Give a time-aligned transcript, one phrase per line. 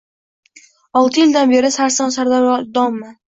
[1.01, 3.15] Olti yildan beri sarson-sargardonman